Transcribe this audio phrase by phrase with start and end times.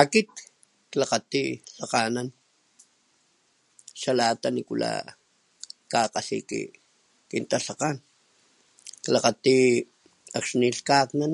[0.00, 0.28] Akit
[0.90, 1.42] klakgati
[1.78, 2.28] lhakganan
[4.00, 4.90] xa lata nikula
[5.90, 6.38] jkakgalhi
[7.30, 7.96] kin talhakgan
[9.04, 9.56] klakgati
[10.38, 11.32] akxni lhkaknan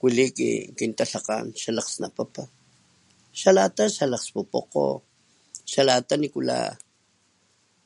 [0.00, 0.26] kwili
[0.78, 2.42] kin talhakgan xalakgsnapapa
[3.40, 4.84] xa lata xalakg spupokgo
[5.72, 6.58] xa lata nikula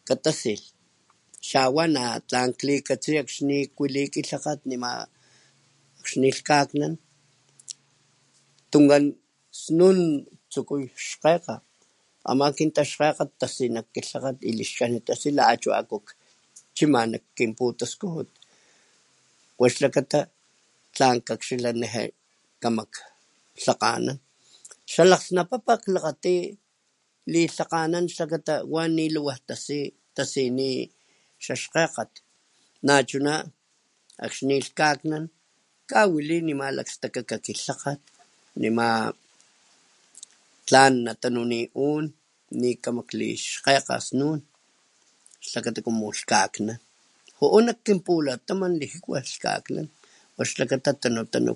[0.06, 0.66] katasilh
[1.50, 4.92] xawa na tlan klikatsi akxni kwili ki lhakgat nima
[6.00, 6.94] akxni lhkaknan
[8.72, 9.04] tunkan
[9.62, 10.00] snun
[10.46, 11.54] ktsukuy xkgekga
[12.30, 18.30] ama kintaxkgakgat tasini naj kilhakgat lixkajnit tasi la achu akukchima nak kin putaskujut
[19.60, 20.20] wa xlakata
[20.94, 22.02] tlan kakxila neje
[22.62, 22.92] kamak
[23.66, 24.18] lhakganan
[24.92, 26.34] xalakgsnapapa klakgati
[27.32, 29.78] lilhakganan xlakata wa ni liwaj tasi
[30.16, 30.70] tasini
[31.44, 32.12] xaxkgekgat
[32.86, 33.34] nachuna
[34.26, 35.24] akxni lhkaknan
[35.90, 38.00] kawali nima lakstakaka ki lhakgat
[38.62, 38.88] nima
[40.68, 42.04] tlan natanuni un
[42.60, 44.40] ni kamak klixkgekga snun
[45.50, 46.78] xakata como lhkaknan
[47.38, 49.86] ju'u nak kin pulataman lijikuanant lhkaknan
[50.34, 51.52] wa xlakata tanu tanu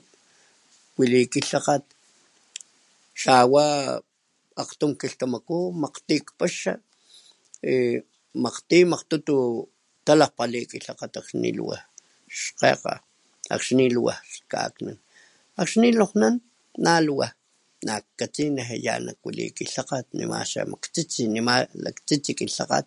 [0.95, 1.85] kuali ki lhakgat
[3.23, 3.67] xawa
[4.63, 6.73] akgtum kiltamaku makgtuy kpaxa
[7.73, 7.75] y
[8.45, 9.37] makgtuy makgtutu
[10.07, 11.21] talakgpali ki lhakgat y
[11.69, 11.77] wa
[12.39, 12.95] xkgekga
[13.55, 14.99] akxni liwaj lhkaknan
[15.63, 16.35] akxni lonkgan
[16.85, 17.33] naliwaj
[17.87, 21.55] najkatsi neje ya nak kuali ki lhakgat nema xa maktsitsi nema
[21.85, 22.87] laktsitsi ki lhakgat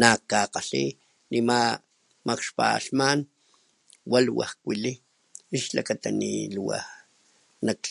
[0.00, 0.84] naj kakgalhi
[1.32, 1.58] nima
[2.28, 3.20] makxpalhman
[4.10, 4.92] wa liwaj kuali
[5.56, 6.86] ixlakata ni liwaj
[7.66, 7.82] nak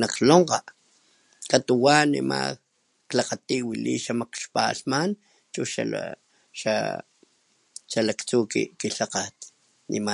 [0.00, 0.58] naklonkgkga
[1.50, 2.40] katuwa nema
[3.10, 5.10] klakgati wili xa makxpalhman
[5.54, 6.02] chu xa la
[7.90, 8.38] xa laktsu
[8.80, 9.36] ki lhakgat
[9.90, 10.12] nima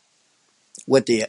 [0.92, 1.28] watiya.